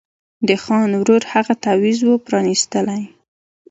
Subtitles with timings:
[0.47, 3.03] د خان ورور هغه تعویذ وو پرانیستلی